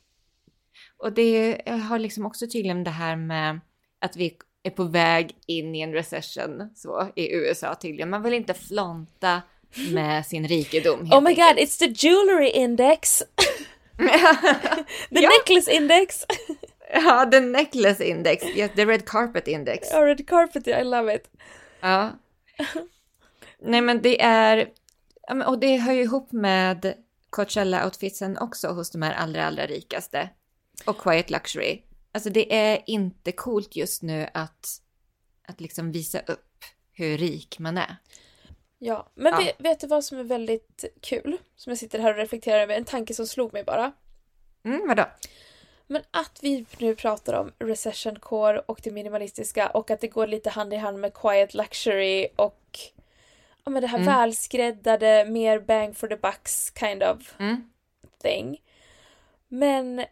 [0.98, 3.60] Och det har liksom också tydligen det här med
[4.00, 8.10] att vi är på väg in i en recession så i USA tydligen.
[8.10, 9.42] Man vill inte flonta
[9.94, 13.24] med sin rikedom Oh my god, it's the jewelry index!
[15.10, 15.30] The Ja.
[15.30, 16.26] necklace index!
[16.94, 19.92] ja, the necklace index, yes, the red carpet index.
[19.94, 21.30] oh, red carpet, I love it.
[21.82, 22.12] Ja.
[23.62, 24.70] Nej men det är,
[25.28, 26.94] ja, och det hör ju ihop med
[27.30, 30.30] Coachella-outfitsen också hos de här allra, allra rikaste.
[30.86, 31.82] Och Quiet Luxury.
[32.12, 34.68] Alltså det är inte coolt just nu att,
[35.48, 37.96] att liksom visa upp hur rik man är.
[38.80, 39.38] Ja, men Ja.
[39.40, 41.38] Vet, vet du vad som är väldigt kul?
[41.56, 43.92] Som jag sitter här och reflekterar över, en tanke som slog mig bara.
[44.64, 45.06] Mm, vadå?
[45.88, 50.28] Men att vi nu pratar om recession core och det minimalistiska och att det går
[50.28, 52.80] lite hand i hand med quiet luxury och
[53.64, 54.14] ja, men det här Mm.
[54.14, 57.70] välskräddade, mer bang for the bucks kind of Mm.
[58.22, 58.62] thing.
[59.48, 60.06] Men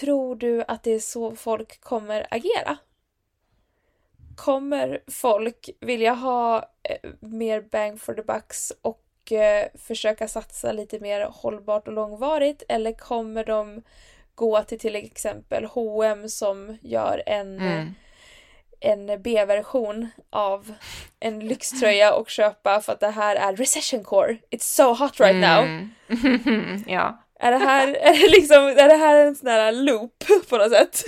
[0.00, 2.76] tror du att det är så folk kommer agera?
[4.36, 11.00] Kommer folk vilja ha eh, mer bang for the bucks och eh, försöka satsa lite
[11.00, 13.82] mer hållbart och långvarigt eller kommer de
[14.34, 17.94] gå till till exempel H&M som gör en, eh, Mm.
[18.80, 20.74] en B-version av
[21.20, 24.36] en lyxtröja och köpa för att det här är recession core.
[24.50, 25.64] It's so hot right now.
[25.64, 26.84] Mm.
[26.86, 27.20] ja.
[27.40, 30.70] Är det här, är det liksom, är det här en sån här loop på något
[30.72, 31.04] sätt?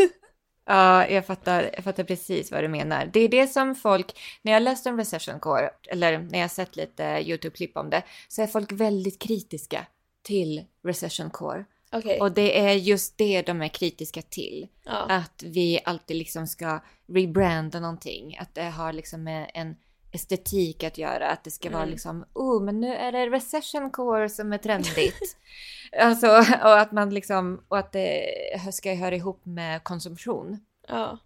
[0.67, 3.11] Ja, jag fattar, jag fattar precis vad du menar.
[3.13, 6.77] Det är det som folk, när jag läst om recession core, eller när jag sett
[6.77, 9.87] lite YouTube-klipp om det, så är folk väldigt kritiska
[10.23, 11.65] till recession core.
[11.93, 12.21] Okej.
[12.21, 14.69] Och det är just det de är kritiska till.
[14.85, 15.07] Ja.
[15.09, 18.39] Att vi alltid liksom ska rebranda någonting.
[18.41, 19.77] Att det har liksom en
[20.13, 21.29] estetik att göra.
[21.31, 21.91] Att det ska vara Mm.
[21.91, 25.37] liksom, oh men nu är det recession core som är trendigt.
[26.01, 26.27] alltså,
[26.63, 28.25] och att man liksom, och att det
[28.73, 30.59] ska höra ihop med konsumtion.
[30.89, 31.19] ja.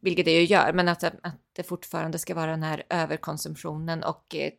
[0.00, 4.34] Vilket det ju gör, men att, att det fortfarande ska vara den här överkonsumtionen och
[4.34, 4.52] eh,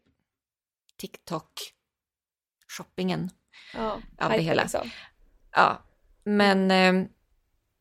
[1.01, 3.29] TikTok-shoppingen.
[3.73, 4.01] Ja.
[4.19, 4.61] Av det hela.
[4.61, 4.89] Liksom.
[5.51, 5.83] Ja,
[6.23, 6.93] men, eh,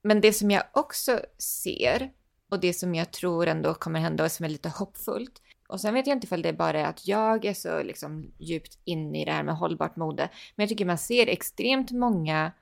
[0.03, 2.12] men det som jag också ser
[2.51, 5.42] och det som jag tror ändå kommer hända och som är lite hoppfullt.
[5.68, 8.79] Och sen vet jag inte ifall det bara är att jag är så liksom djupt
[8.85, 10.29] inne i det här med hållbart mode.
[10.57, 12.53] Men jag tycker man ser extremt många,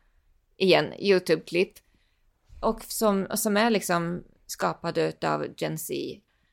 [0.56, 1.72] igen, YouTube-klipp.
[2.60, 5.94] Och som, som är liksom skapade av Gen Z.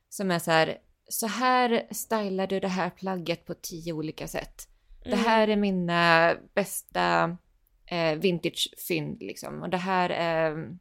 [0.09, 0.77] Som är så här,
[1.09, 4.67] så här stylar du det här plagget på tio olika sätt.
[5.03, 5.19] Det Mm.
[5.25, 7.38] här är mina bästa
[7.85, 9.62] eh, vintage-fynd liksom.
[9.62, 10.77] Och det här är...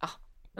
[0.00, 0.08] Ja,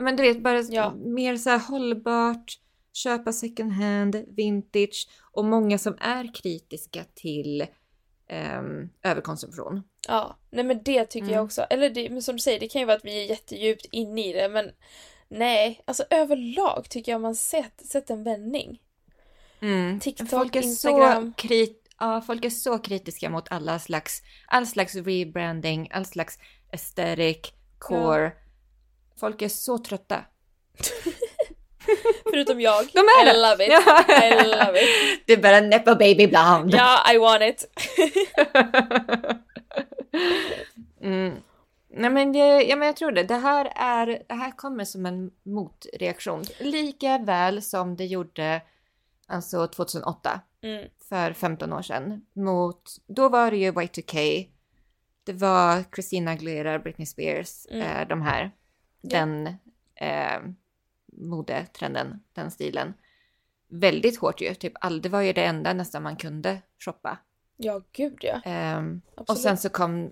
[0.03, 0.93] men du vet bara Ja.
[0.95, 2.59] mer så här hållbart,
[2.95, 7.65] köpa second hand, vintage och många som är kritiska till
[8.27, 9.83] ehm, överkonsumtion.
[10.07, 11.45] Ja, nej men det tycker jag Mm.
[11.45, 11.61] också.
[11.61, 14.27] Eller det, men som du säger, det kan ju vara att vi är jättedjupt inne
[14.29, 14.71] i det men
[15.27, 18.81] nej, alltså överlag tycker jag man sett, sett en vändning.
[19.59, 19.99] Mm.
[19.99, 21.33] TikTok, folk är Instagram.
[21.37, 26.39] Så krit- ja, folk är så kritiska mot alla slags, all slags rebranding, all slags
[26.71, 27.37] aesthetic,
[27.79, 28.31] core.
[29.19, 30.25] Folk är så trötta.
[32.31, 32.85] Förutom jag.
[32.93, 33.49] De är I det.
[33.49, 33.71] love it.
[33.71, 34.03] Ja.
[34.25, 35.29] I love it.
[35.29, 36.77] Är bara nepo baby blonde.
[36.77, 37.65] Ja, I want it.
[41.01, 41.33] mm.
[41.89, 43.23] Nej men, det, ja, men jag tror det.
[43.23, 46.43] Det här, är, det här kommer som en motreaktion.
[46.59, 48.61] Lika väl som det gjorde
[49.27, 50.87] alltså 2008, Mm.
[51.09, 52.21] för 15 år sedan.
[52.33, 54.47] Mot, då var det ju Y2K.
[55.23, 57.81] Det var Christina Aguilera, Britney Spears, Mm.
[58.01, 58.51] eh, de här.
[59.01, 59.19] Ja.
[59.19, 59.47] Den
[59.95, 60.39] eh,
[61.17, 62.93] modetrenden, den stilen.
[63.67, 64.55] Väldigt hårt ju.
[64.55, 67.17] Typ all, det var ju det enda nästan man kunde shoppa.
[67.57, 68.41] Ja, gud ja.
[68.45, 70.11] Ehm, och sen så kom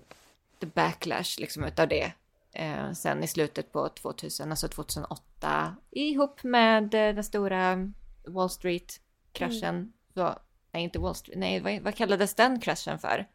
[0.60, 2.12] the backlash liksom utav det.
[2.52, 5.76] Eh, sen i slutet på 2000, alltså 2008.
[5.90, 7.90] Ihop med eh, den stora
[8.26, 9.74] Wall Street-kraschen.
[9.74, 9.92] Mm.
[10.14, 10.34] Så,
[10.72, 11.38] nej, inte Wall Street.
[11.38, 13.26] Nej, vad, vad kallades den kraschen för?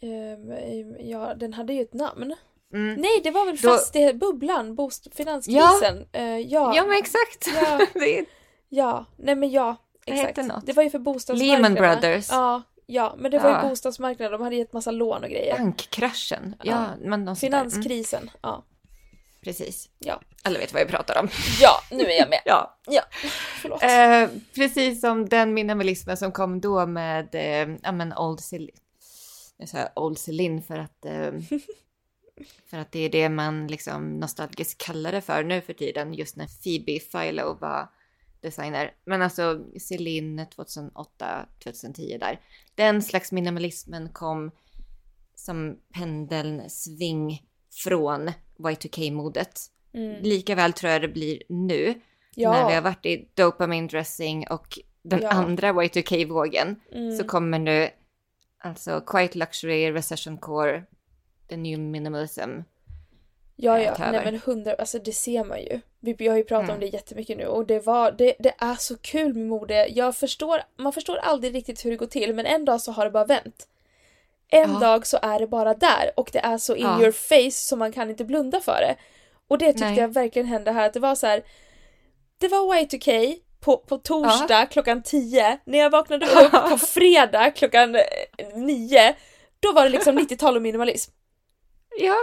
[0.00, 2.34] Ehm, ja, den hade ju ett namn.
[2.74, 2.94] Mm.
[3.00, 6.06] Nej, det var väl Då- fastighet, bubblan, bost, finanskrisen.
[6.12, 6.20] Ja.
[6.38, 6.76] ja.
[6.76, 7.46] Ja, men exakt.
[7.54, 7.86] Ja.
[7.94, 8.24] det
[8.68, 9.76] Ja, nej men ja.
[10.06, 10.36] Det Exakt.
[10.48, 10.66] något.
[10.66, 11.62] Det var ju för bostadsmarknaden.
[11.62, 12.28] Lehman Brothers.
[12.30, 13.62] Ja, ja, men det var Ja.
[13.62, 14.32] ju bostadsmarknaden.
[14.32, 15.58] De hade gett massa lån och grejer.
[15.58, 16.54] bankkraschen.
[16.62, 17.06] Ja, Ja.
[17.08, 17.14] där.
[17.14, 18.30] Mm, Finanskrisen.
[18.42, 18.64] Ja.
[19.44, 19.88] precis.
[19.98, 20.20] Ja.
[20.42, 21.28] Alla vet vad jag pratar om.
[21.60, 22.40] ja, nu är jag med.
[22.44, 22.78] Ja.
[22.88, 23.02] Ja,
[23.62, 23.82] förlåt.
[23.82, 28.76] Eh, precis som den minimalismen som kom då med eh, men Old Celine.
[29.56, 31.12] Jag sa Old Celine för att, eh,
[32.66, 36.36] för att det är det man liksom nostalgiskt kallar det för nu för tiden, just
[36.36, 37.88] när Phoebe Philo var
[38.40, 38.94] designer.
[39.04, 42.40] Men alltså Celine 2008, 2010 där.
[42.74, 44.50] Den slags minimalismen kom
[45.34, 47.42] som pendeln sving
[47.84, 49.60] från Y2K-modet.
[49.94, 50.22] Mm.
[50.22, 51.94] Lika väl tror jag det blir nu när
[52.36, 52.80] vi har Ja.
[52.80, 55.28] varit i dopamine dressing och den Ja.
[55.30, 57.16] andra Y2K-vågen Mm.
[57.16, 57.90] så kommer nu
[58.58, 60.84] alltså Quiet Luxury, Recession Core,
[61.48, 62.50] the new minimalism.
[63.56, 65.80] Ja, eh, ja, nej men hundra, alltså det ser man ju.
[66.00, 66.80] Vi, jag har ju pratat om Mm.
[66.80, 69.86] det jättemycket nu och det var, det, det är så kul med mode.
[69.88, 73.04] Jag förstår, man förstår aldrig riktigt hur det går till men en dag så har
[73.04, 73.68] det bara vänt.
[74.48, 74.78] En Ja.
[74.78, 77.00] dag så är det bara där och det är så in Ja.
[77.02, 78.96] your face så man kan inte blunda för det.
[79.48, 79.98] Och det tyckte Nej.
[79.98, 81.42] jag verkligen hände här, att det var så här.
[82.38, 85.58] Det var Y2K på, på torsdag klockan 10.
[85.64, 88.02] När jag vaknade upp på fredag klockan eh,
[88.54, 89.14] 9.
[89.60, 91.12] Då var det liksom 90-tal och minimalism.
[91.98, 92.16] Ja,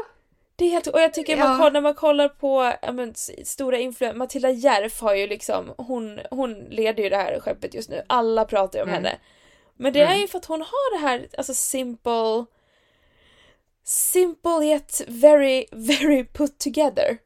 [0.56, 1.58] Det är helt, och jag tycker man Ja.
[1.58, 3.14] kollar, när man kollar på men,
[3.46, 7.90] stora influenser, Matilda Järf har ju liksom, hon, hon leder ju det här skeppet just
[7.90, 9.04] nu, alla pratar ju om Mm.
[9.04, 9.18] henne.
[9.76, 10.20] Men det är Mm.
[10.22, 12.46] ju för att hon har det här, alltså simple,
[13.84, 17.18] simple yet very, very put together.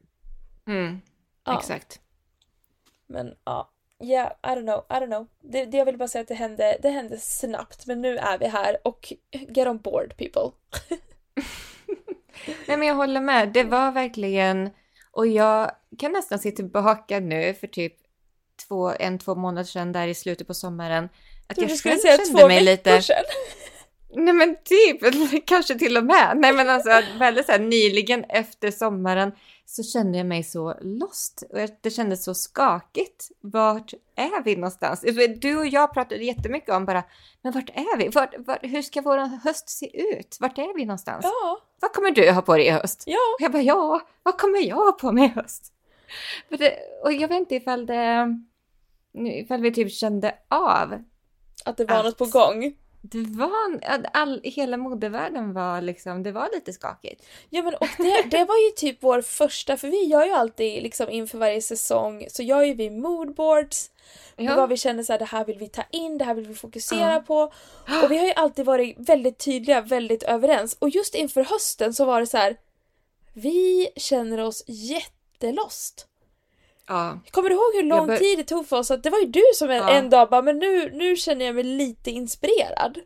[0.66, 1.00] mm,
[1.44, 1.58] Ja.
[1.58, 2.00] exakt.
[3.06, 3.70] Men ja,
[4.02, 5.26] yeah, I don't know, I don't know.
[5.42, 8.38] Det, det jag vill bara säga att det hände, det hände snabbt, men nu är
[8.38, 10.50] vi här och get on board people.
[12.46, 14.70] Nej men jag håller med, det var verkligen,
[15.10, 17.94] och jag kan nästan se tillbaka nu för typ
[18.68, 21.08] två, en, två månader sedan där i slutet på sommaren.
[21.46, 23.02] Att Du jag skulle själv säga kände två mig lite...
[23.02, 23.24] sedan.
[24.10, 26.36] Nej men typ, kanske till och med.
[26.36, 29.32] Nej men alltså väldigt så här, nyligen efter sommaren
[29.66, 31.42] så kände jag mig så lost.
[31.50, 33.30] Och det kändes så skakigt.
[33.40, 35.04] Vart är vi någonstans?
[35.36, 37.04] Du och jag pratade jättemycket om bara,
[37.42, 38.08] men vart är vi?
[38.08, 40.36] Vart, vart, hur ska vår höst se ut?
[40.40, 41.24] Vart är vi någonstans?
[41.24, 43.02] Ja, Vad kommer du ha på dig i höst?
[43.06, 43.16] ja.
[43.38, 45.72] Och jag bara, ja, vad kommer jag ha på mig i höst?
[46.48, 48.26] Det, och jag vet inte ifall det,
[49.14, 51.04] ifall vi typ kände av
[51.64, 52.74] Att det var Att- något på gång.
[53.10, 53.80] Det var,
[54.12, 57.26] all, hela modevärlden var liksom, det var lite skakigt.
[57.50, 60.82] Ja men och det, det var ju typ vår första, för vi gör ju alltid
[60.82, 63.90] liksom inför varje säsong så gör ju vi moodboards.
[64.36, 64.56] Ja.
[64.56, 66.54] Vad vi känner så här, det här vill vi ta in, det här vill vi
[66.54, 67.20] fokusera Ja.
[67.20, 67.52] på.
[68.04, 70.76] Och vi har ju alltid varit väldigt tydliga, väldigt överens.
[70.78, 72.56] Och just inför hösten så var det så här.
[73.34, 76.06] Vi känner oss jättelost.
[76.88, 77.18] Ja.
[77.30, 78.90] Kommer du ihåg hur lång bör- tid det tog för oss?
[78.90, 79.90] Att det var ju du som en, Ja.
[79.90, 82.98] en dag bara, men nu, nu känner jag mig lite inspirerad.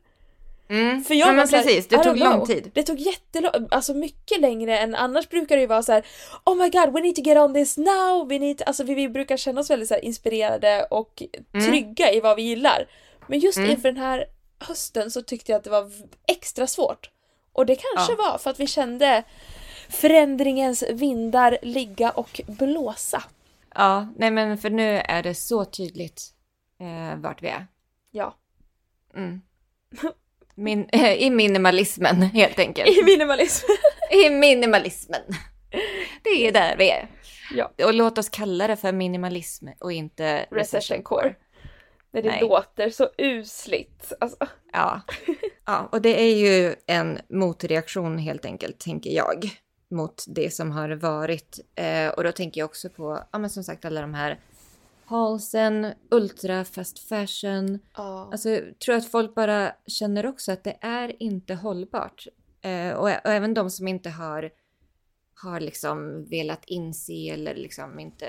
[0.68, 1.04] Mm.
[1.04, 2.46] För jag ja, var men så här, precis, det tog lång know.
[2.46, 2.70] tid.
[2.74, 6.06] Det tog jättelång, alltså mycket längre än annars brukar det ju vara så här.
[6.44, 8.28] Oh my god, we need to get on this now!
[8.28, 11.22] We need, alltså vi, vi brukar känna oss väldigt så inspirerade och
[11.54, 11.70] Mm.
[11.70, 12.86] trygga i vad vi gillar.
[13.26, 13.70] Men just Mm.
[13.70, 14.24] inför den här
[14.58, 15.90] hösten så tyckte jag att det var
[16.28, 17.10] extra svårt.
[17.52, 19.22] Och det kanske var för att vi kände
[19.88, 23.22] förändringens vindar ligga och blåsa.
[23.74, 26.22] Ja, nej men för nu är det så tydligt
[26.80, 27.66] eh, vart vi är.
[28.10, 28.38] Ja.
[29.16, 29.40] Mm.
[30.54, 32.88] Min, I minimalismen helt enkelt.
[32.98, 33.66] I minimalism.
[34.26, 35.22] I minimalismen.
[36.22, 37.08] Det är där vi är.
[37.54, 37.72] Ja.
[37.84, 41.34] Och låt oss kalla det för minimalism och inte Recession core.
[42.12, 42.40] När det Nej.
[42.40, 44.12] låter så usligt.
[44.20, 44.36] Alltså,
[44.72, 45.00] Ja.
[45.66, 49.50] ja, och det är ju en motreaktion helt enkelt, tänker jag,
[49.92, 51.60] mot det som har varit.
[51.74, 54.40] Eh, och då tänker jag också på, ja men som sagt alla de här
[55.04, 57.78] halsen, ultra fast fashion.
[57.96, 58.28] ja.
[58.32, 62.26] Alltså, jag tror att folk bara känner också att det är inte hållbart.
[62.60, 64.50] Eh, och, och även de som inte har,
[65.42, 68.26] har liksom velat inse eller liksom inte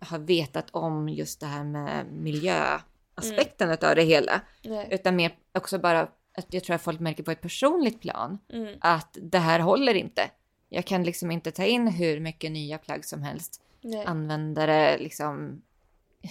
[0.00, 4.40] har vetat om just det här med miljöaspekten av det hela.
[4.64, 4.88] Nej.
[4.90, 6.00] Utan mer också bara
[6.38, 8.78] att jag tror att folk märker på ett personligt plan Mm.
[8.80, 10.30] att det här håller inte.
[10.76, 14.04] Jag kan liksom inte ta in hur mycket nya plagg som helst, Nej.
[14.06, 15.62] använda det liksom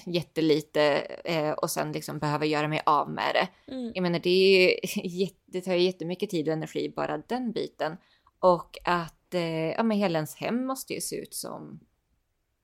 [0.06, 0.82] jättelite
[1.26, 3.72] eh, och sen liksom behöva göra mig av med det.
[3.72, 3.92] Mm.
[3.96, 4.70] Jag menar det, är
[5.04, 7.98] ju, det tar ju jättemycket tid och energi bara den biten.
[8.40, 11.80] Och att eh, ja, men hela ens hem måste ju se ut som,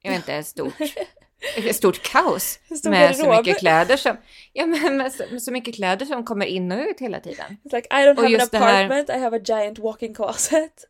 [0.02, 0.74] jag vet inte, ett stort,
[1.58, 2.60] ett stort kaos.
[2.78, 4.18] Stor med så mycket kläder som,
[4.54, 7.58] ja men med så, med så mycket kläder som kommer in och ut hela tiden.
[7.64, 10.86] It's like I don't have an det här- apartment, I have a giant walk-in closet.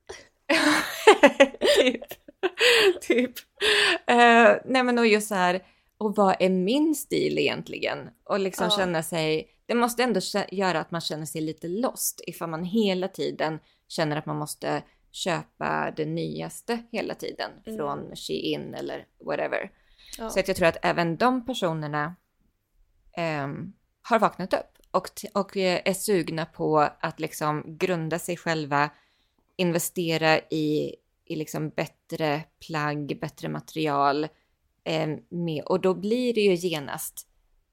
[1.81, 2.03] typ.
[3.01, 3.31] typ.
[4.07, 5.63] Eh, nej men och just så här,
[5.97, 8.09] och vad är min stil egentligen?
[8.23, 8.77] Och liksom Ja.
[8.77, 10.19] känna sig, det måste ändå
[10.51, 14.83] göra att man känner sig lite lost ifall man hela tiden känner att man måste
[15.11, 17.77] köpa det nyaste hela tiden Mm.
[17.77, 19.71] från Shein eller whatever.
[20.17, 20.29] Ja.
[20.29, 22.15] Så att jag tror att även de personerna
[23.17, 23.73] ehm,
[24.09, 28.89] har vaknat upp och, och eh, är sugna på att liksom grunda sig själva,
[29.55, 34.27] investera i, i liksom bättre plagg, bättre material.
[34.83, 37.27] Eh, med, och då blir det ju genast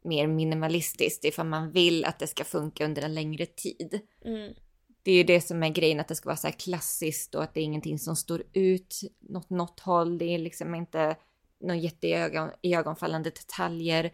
[0.04, 4.00] mer minimalistiskt ifall man vill att det ska funka under en längre tid.
[4.24, 4.54] Mm.
[5.02, 7.42] Det är ju det som är grejen, att det ska vara så här klassiskt och
[7.42, 10.18] att det är ingenting som står ut något, något håll.
[10.18, 11.16] Det är liksom inte
[11.60, 14.04] någon jätteögonfallande detaljer.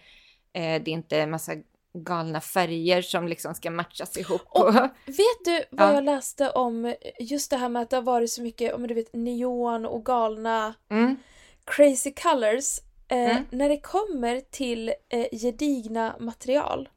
[0.53, 1.53] Eh, det är inte massa
[1.95, 4.43] galna färger som liksom ska matchas ihop.
[4.49, 4.75] Och-
[5.07, 5.95] Vet du vad Ja.
[5.95, 8.95] jag läste om just det här med att det har varit så mycket, om du
[8.95, 11.17] vet, neon och galna mm,
[11.65, 12.79] crazy colors.
[13.09, 13.45] Eh, Mm.
[13.51, 16.89] När det kommer till eh, gedigna material.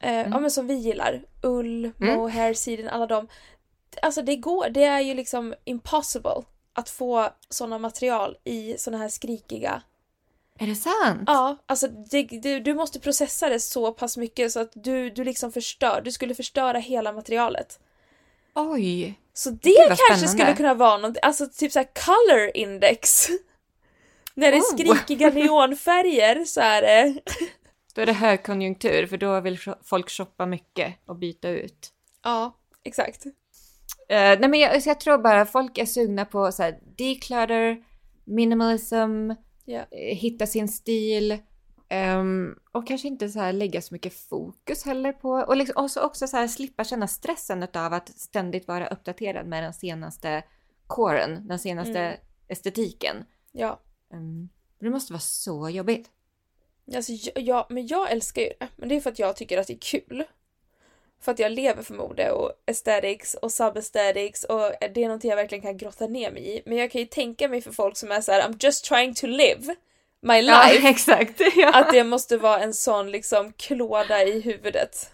[0.00, 0.32] Eh, Mm.
[0.32, 1.22] Ja men som vi gillar.
[1.42, 2.14] Ull, Mm.
[2.16, 3.28] mohair, siden, alla dem.
[4.02, 9.08] Alltså det går, det är ju liksom impossible att få sådana material i sådana här
[9.08, 9.82] skrikiga.
[10.58, 11.22] Är det sant?
[11.26, 15.24] Ja, alltså det, det, du måste processa det så pass mycket så att du, du
[15.24, 17.80] liksom förstör, du skulle förstöra hela materialet.
[18.54, 19.20] Oj!
[19.32, 20.28] Så det vad kanske spännande.
[20.28, 23.28] skulle kunna vara något, alltså typ såhär color index.
[24.34, 24.74] När det är Oh.
[24.74, 27.20] skrikiga neonfärger så är det...
[27.94, 31.92] Då är det högkonjunktur för då vill folk shoppa mycket och byta ut.
[32.24, 33.26] Ja, exakt.
[33.26, 33.32] Eh,
[34.08, 37.82] nej men jag, jag tror bara folk är sugna på så här, declutter,
[38.24, 39.30] minimalism,
[39.70, 39.80] Ja.
[39.90, 41.38] eh, hitta sin stil
[41.88, 46.00] ehm, och kanske inte så här lägga så mycket fokus heller på och liksom, också,
[46.00, 50.42] också så här slippa känna stressen av att ständigt vara uppdaterad med den senaste
[50.86, 52.20] kåren, den senaste Mm.
[52.48, 53.16] estetiken.
[53.52, 53.80] Ja.
[54.12, 54.48] Um,
[54.80, 56.10] det måste vara så jobbigt.
[56.96, 58.68] Alltså, jag, men jag älskar ju det.
[58.76, 60.24] Men det är för att jag tycker att det är kul.
[61.20, 65.36] För att jag lever för mode och aesthetics och sub-aesthetics och det är något jag
[65.36, 66.62] verkligen kan grotta ner mig i.
[66.66, 69.14] Men jag kan ju tänka mig för folk som är så här: I'm just trying
[69.14, 69.74] to live
[70.22, 70.74] my life.
[70.82, 71.40] Ja, exakt.
[71.56, 71.72] Ja.
[71.74, 75.10] Att det måste vara en sån liksom klåda i huvudet.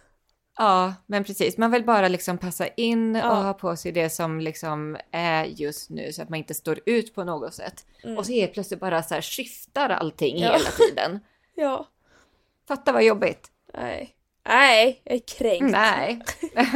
[0.58, 1.56] Ja, men precis.
[1.58, 3.30] Man vill bara liksom passa in Ja.
[3.30, 6.80] och ha på sig det som liksom är just nu så att man inte står
[6.86, 7.86] ut på något sätt.
[8.04, 8.18] Mm.
[8.18, 10.52] Och så helt plötsligt bara så här skiftar allting Ja.
[10.52, 11.20] hela tiden.
[11.56, 11.88] Ja.
[12.68, 13.48] Fatta vad jobbigt.
[13.74, 14.10] Nej.
[14.46, 15.70] Nej, jag är kränkt.
[15.72, 16.20] Nej.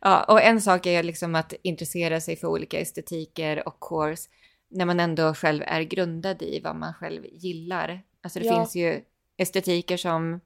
[0.00, 4.28] ja, och en sak är liksom att intressera sig för olika estetiker och course
[4.68, 8.02] när man ändå själv är grundad i vad man själv gillar.
[8.22, 8.54] Alltså det Ja.
[8.56, 9.00] finns ju
[9.36, 10.40] estetiker som,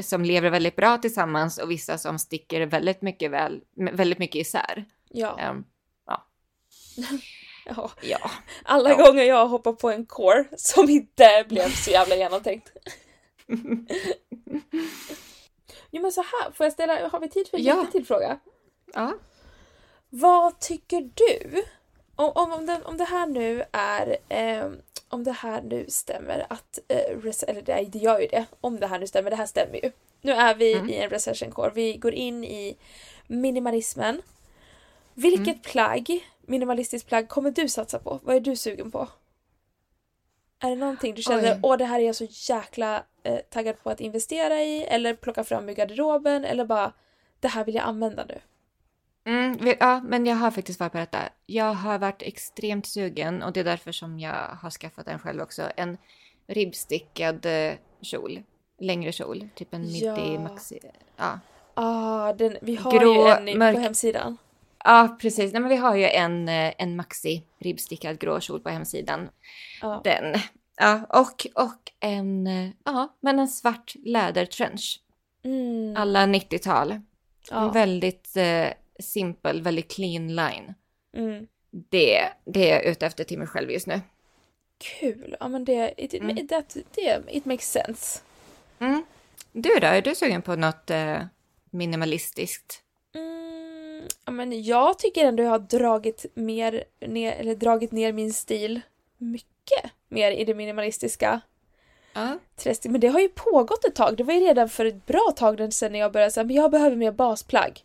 [0.00, 4.84] som lever väldigt bra tillsammans och vissa som sticker väldigt mycket, väl, väldigt mycket isär.
[5.08, 5.38] Ja.
[5.38, 5.64] Ehm,
[6.06, 6.26] ja.
[8.02, 8.30] ja.
[8.64, 8.96] Alla Ja.
[9.06, 12.72] gånger jag hoppar på en core som inte blev så jävla genomtänkt.
[15.90, 17.86] Jo men så här, får jag ställa, har vi tid för en Ja.
[17.92, 18.38] till fråga?
[18.94, 19.14] ja.
[20.10, 21.62] Vad tycker du?
[22.16, 24.76] Om, om, om, det, om det här nu är, ehm,
[25.08, 26.98] om det här nu stämmer att, eh,
[27.48, 29.92] eller det, det gör ju det, om det här nu stämmer, det här stämmer ju.
[30.20, 30.88] Nu är vi Mm.
[30.90, 32.76] i en recession core, vi går in i
[33.26, 34.22] minimalismen.
[35.14, 35.58] Vilket Mm.
[35.60, 38.20] plagg, minimalistiskt plagg, kommer du satsa på?
[38.22, 39.08] Vad är du sugen på?
[40.60, 41.60] Är det någonting du känner, Oj.
[41.62, 45.44] åh det här är jag så jäkla eh, taggad på att investera i eller plocka
[45.44, 46.92] fram ur garderoben eller bara
[47.40, 48.38] det här vill jag använda nu?
[49.24, 51.18] Mm, ja, men jag har faktiskt svar på detta.
[51.46, 55.42] Jag har varit extremt sugen och det är därför som jag har skaffat en själv
[55.42, 55.62] också.
[55.76, 55.98] En
[56.46, 57.72] ribbstickad eh,
[58.02, 58.42] kjol.
[58.80, 60.04] Längre kjol, typ en midi
[60.34, 60.40] Ja.
[60.40, 60.80] maxi.
[61.16, 61.40] Ja.
[61.74, 64.36] Ah, den, vi har Grå, ju en mörk- på hemsidan.
[64.84, 65.52] ja, precis.
[65.52, 69.28] Nej, men vi har ju en, eh, en maxi ribbstickad grå kjol på hemsidan.
[69.82, 70.00] Ja.
[70.04, 70.34] Den.
[70.80, 72.46] Ja, och, och en,
[72.84, 75.00] ja, men en svart lädertrench.
[75.44, 75.96] Mm.
[75.96, 77.00] Alla 90-tal.
[77.50, 77.68] ja.
[77.68, 78.68] Väldigt eh,
[79.00, 80.74] simpel, väldigt clean line.
[81.16, 81.46] Mm.
[81.70, 84.00] Det, det är jag ute efter till mig själv just nu.
[84.78, 85.36] Kul!
[85.40, 86.48] Ja men det, it, Mm.
[86.48, 88.20] that, det, it makes sense.
[88.78, 89.04] Mm.
[89.52, 91.22] Du då, är du sugen på något eh,
[91.70, 92.82] minimalistiskt?
[93.14, 98.32] Mm, ja, men jag tycker ändå jag har dragit, mer ner, eller dragit ner min
[98.32, 98.80] stil
[99.18, 101.40] mycket mer i det minimalistiska
[102.12, 102.38] Ja.
[102.56, 102.90] träsket.
[102.90, 104.16] Men det har ju pågått ett tag.
[104.16, 106.70] Det var ju redan för ett bra tag sedan när jag började säga men jag
[106.70, 107.80] behöver mer basplagg.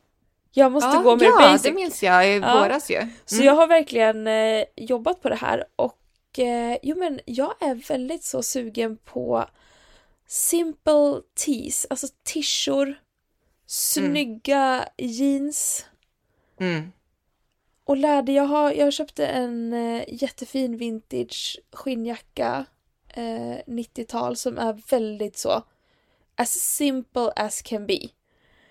[0.52, 1.62] Jag måste ja, gå mer ja, basic.
[1.64, 2.54] det minns jag i Ja.
[2.62, 3.08] våras ju.
[3.26, 3.46] Så Mm.
[3.48, 8.24] jag har verkligen eh, jobbat på det här och eh, jo men jag är väldigt
[8.24, 9.46] så sugen på
[10.28, 12.96] simple tees, alltså tishor,
[13.66, 15.86] snygga jeans
[16.60, 16.92] Mm.
[17.94, 22.66] Och lärde, jag har, jag köpte en eh, jättefin vintage skinnjacka
[23.08, 25.64] eh, 90-tal som är väldigt så
[26.36, 28.00] as simple as can be.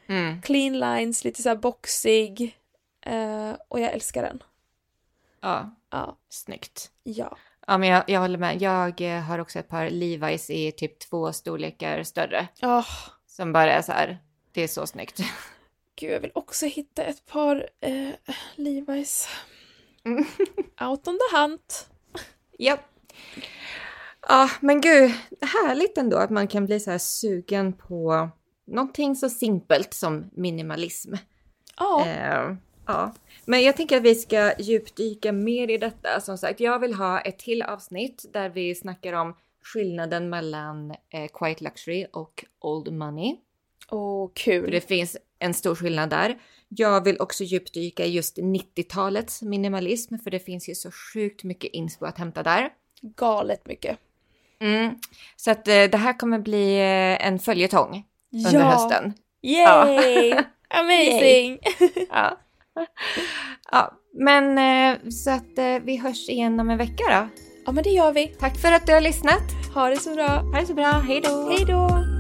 [0.07, 0.43] Mm.
[0.43, 2.57] Clean lines, lite så här boxig
[3.07, 4.43] eh, och jag älskar den.
[5.41, 6.91] Ja, Ja, snyggt.
[7.03, 7.37] ja.
[7.67, 8.63] Ja, men jag, jag håller med.
[8.63, 12.49] Jag eh, har också ett par Levi's i typ två storlekar större.
[12.63, 12.89] Oh,
[13.27, 14.19] Som bara är så här,
[14.53, 15.21] det är så snyggt.
[15.97, 18.11] Gud, jag vill också hitta ett par eh,
[18.57, 19.27] Levi's.
[20.05, 20.25] Mm.
[20.81, 21.89] Out on the hunt.
[22.59, 22.79] Ja.
[24.29, 28.29] Ja, men gud, härligt ändå att man kan bli så här sugen på
[28.67, 31.15] någonting så simpelt som minimalism.
[31.79, 32.55] Ja, Eh,
[32.87, 33.15] ja,
[33.45, 36.21] men jag tänker att vi ska djupdyka mer i detta.
[36.21, 41.29] Som sagt, jag vill ha ett till avsnitt där vi snackar om skillnaden mellan eh,
[41.35, 43.37] Quiet Luxury och Old Money.
[43.89, 44.71] och För kul.
[44.71, 46.39] det finns en stor skillnad där.
[46.69, 51.71] Jag vill också djupdyka i just 90-talets minimalism, för det finns ju så sjukt mycket
[51.73, 52.69] inspo att hämta där.
[53.17, 53.99] Galet mycket.
[54.61, 54.95] Mm.
[55.37, 58.65] Så att eh, det här kommer bli eh, en följetong under ja.
[58.65, 59.13] hösten.
[59.43, 60.33] Yay!
[60.69, 61.59] Amazing!
[62.11, 62.39] Ja.
[63.71, 67.29] ja, men eh, så att vi hörs igen om en vecka då.
[67.67, 68.27] ja men det gör vi.
[68.27, 69.43] Tack för att du har lyssnat.
[69.75, 70.29] Ha det så bra.
[70.29, 71.49] Ha det så bra, hej då!
[71.51, 72.12] Hej då!